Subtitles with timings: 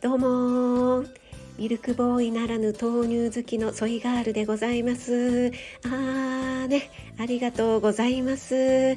[0.00, 1.04] どうも
[1.58, 5.52] ミルクボーイならぬ豆乳好きのソイガールでございます。
[5.84, 8.96] あーねありがとうございます。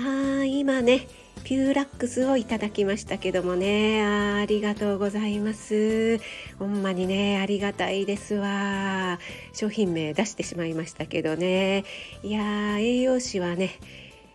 [0.00, 1.06] あー今ね
[1.44, 4.04] ピューラックスをいただきましたけどもね。
[4.04, 6.18] あありがとうございます。
[6.58, 9.20] ほんまにねありがたいですわ。
[9.52, 11.84] 商品名出してしまいましたけどね。
[12.24, 13.78] いやー栄養士はね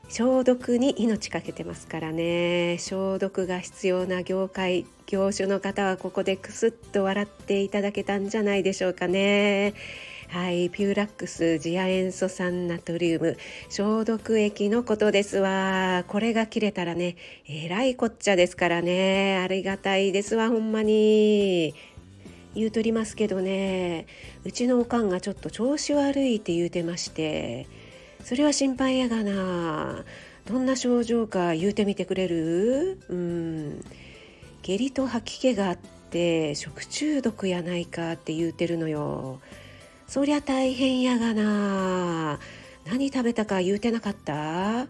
[0.09, 2.77] 消毒に命かけてますからね。
[2.79, 9.73] 消毒が必要な業界業種の方はここでクスッと笑っていただけたんじゃないでしょうかね。
[10.29, 13.37] はいピューラックスジア塩素酸ナトリウム。
[13.69, 16.05] 消毒液のことですわ。
[16.07, 19.37] これが切れたらねえらいこっちゃですからね。
[19.43, 21.73] ありがたいですわほんまに。
[22.55, 24.07] 言うとりますけどね
[24.43, 27.67] うちのおかんがちょっと調子悪いって言うてまして
[28.27, 30.03] それは心配やがな。
[30.43, 32.99] どんな症状か言うてみてくれる？
[33.07, 33.81] うん。
[34.63, 39.39] 下痢と吐き気があって食中毒やないかって言うてるのよ。
[40.09, 42.37] そりゃ大変やがな。
[42.85, 44.87] 何食べたか言うてなかった？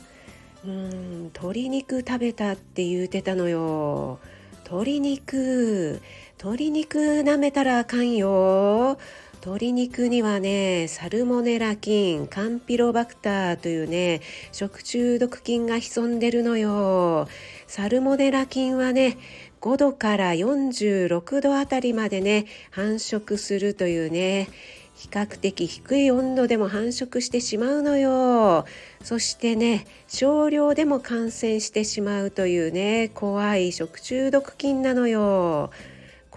[0.65, 1.23] うん。
[1.25, 4.17] 鶏肉食べたって言うてたのよ。
[4.63, 6.01] 鶏肉。
[6.39, 8.97] 鶏肉舐めたらあかんよ。
[9.41, 14.21] 鶏肉にはねサルモネラ菌カンピロバクターというね
[14.51, 17.27] 食中毒菌が潜んでるのよ。
[17.67, 19.17] サルモネラ菌はね
[19.61, 24.49] 5度から46度あたりまでね繁殖するというね
[24.95, 28.65] 比較的低い温度でも繁殖してしまうのよ。
[29.03, 35.69] そしてね少量でも感染してしまうというね怖い食中毒菌なのよ。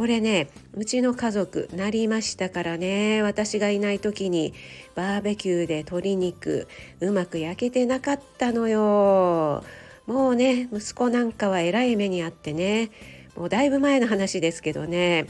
[0.01, 3.21] これねうちの家族なりましたからね。
[3.21, 4.55] 私がいない時に
[4.95, 6.67] バーベキューで鶏肉
[7.01, 9.63] うまく焼けてなかったのよ。
[10.07, 12.91] もうね息子なんかはえらい目にあってね。
[13.37, 15.27] もうだいぶ前の話ですけどね。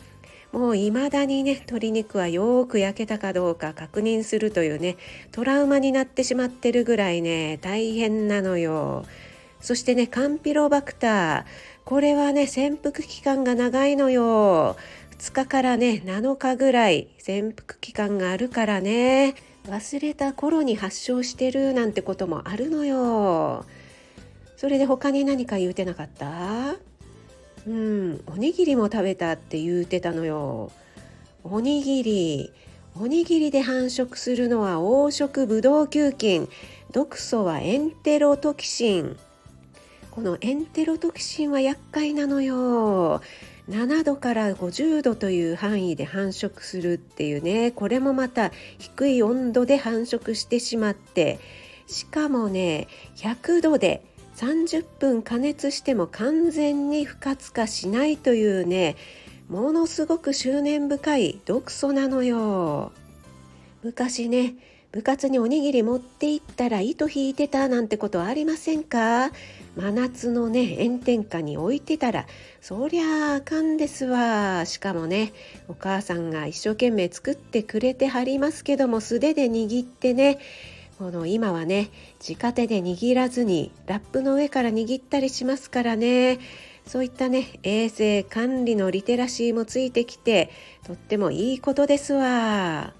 [0.52, 4.98] もう未だにね鶏肉はよく焼けたかどうか確認するというね
[5.32, 9.04] トラウマになってしまってるぐらいね大変なのよ。
[9.60, 11.44] そしてねカンピロバクター
[11.90, 14.76] これはね潜伏期間が長いのよ。
[15.18, 19.34] 2日からね7日ぐらい潜伏期間があるからね。
[19.66, 23.66] 忘れた頃に発症してるなんてこともあるのよ。
[24.56, 26.76] それで他に何か言うてなかった？
[27.66, 30.70] うんおにぎりも食べたって言うてたのよ。
[31.42, 32.52] おにぎり。
[32.94, 36.48] おにぎりで繁殖するのは黄色ブドウ球菌。
[36.92, 39.16] 毒素はエンテロトキシン。
[40.10, 43.22] このエンテロトキシンは厄介なのよ。
[43.68, 47.70] 7度から50度という範囲で繁殖するっていうね。
[47.70, 51.38] これもまた低い温度で繁殖してしまって。
[51.86, 54.04] しかもね100度で
[54.36, 58.96] 30分加熱しても完全に不活化しないというね。
[59.48, 62.92] ものすごく執念深い毒素なのよ。
[63.82, 64.54] 昔ね
[64.92, 69.30] 部活におにぎり持って行ったら糸引いてたなんてことありませんか？
[69.76, 72.26] 真夏のね炎天下に置いてたら
[72.60, 74.64] そりゃああかんですわ。
[74.66, 75.32] しかもね
[75.68, 80.38] お母さんが一生懸命作ってくれてはりますけども素手で握ってね
[80.98, 81.88] この今はね
[82.28, 86.38] 直手で握らずにラップの上から握ったりしますからね。
[86.86, 90.50] そういったね衛生管理のリテラシーもついてきて
[90.84, 92.92] とってもいいことですわ。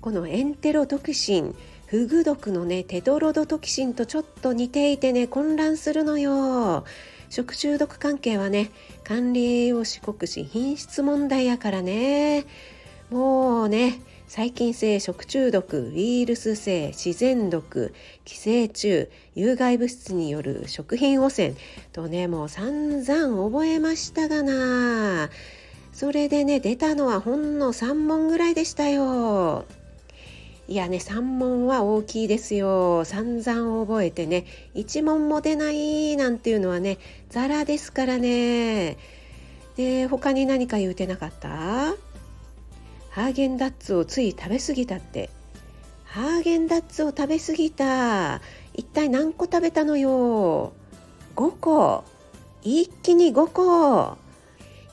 [0.00, 1.56] このエンテロトキシン
[1.90, 6.84] フグ毒のねテトロドトキシンとちょっと似ていてね混乱するのよ。
[7.30, 8.70] 食中毒関係はね
[9.04, 12.44] 管理栄養士国士品質問題やからね。
[13.08, 17.94] もうね細菌性食中毒ウイルス性自然毒
[18.26, 21.54] 寄生虫有害物質による食品汚染
[21.94, 25.30] とねもう散々覚えましたがな。
[25.94, 29.64] それでね出たのはほんの3問ぐらいでしたよ。
[30.68, 33.04] いやね3問は大きいですよ。
[33.06, 36.98] 散々覚えてね1問も出ないなんていうのはね
[37.30, 38.98] ザラですからね。
[39.76, 41.48] で他に何か言うてなかった？
[41.48, 45.30] ハーゲンダッツをつい食べ過ぎたって。
[46.04, 48.40] ハーゲンダッツを食べ過ぎた。
[48.74, 50.72] 一体何個食べたのよ
[51.34, 52.04] ？5個。
[52.62, 54.18] 一気に5個。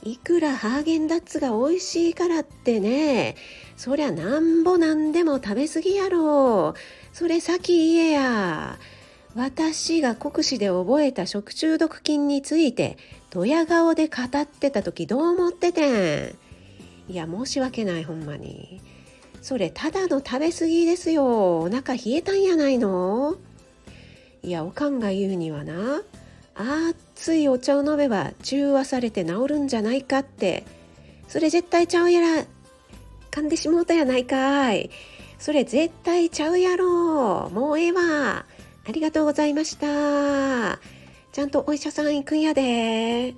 [0.06, 3.36] いくらハーゲンダッツが美味しいからってね
[3.76, 6.76] そりゃなんぼなんでも食べ過ぎやろ
[7.12, 8.78] それ先言えや。
[9.36, 12.98] 私が国試で覚えた食中毒菌について
[13.32, 16.36] ドヤ顔で語ってた時どう思っててん。
[17.10, 18.82] いや申し訳ないほんまに。
[19.42, 21.60] それただの食べ過ぎですよ。
[21.62, 23.36] お腹冷えたんやないの？
[24.42, 26.02] いやおかんが言うにはな。
[26.54, 26.96] 暑
[27.26, 30.64] ついお茶を飲めば中和されて治るんじゃないかって。
[31.28, 32.46] それ絶対ちゃうやら
[33.32, 34.92] 噛んでしもうたやないかい。
[35.40, 38.46] それ絶対ちゃうやろもうええわ。
[38.88, 40.78] ありがとうございました。
[41.32, 43.34] ちゃんとお医者さん行くんやで。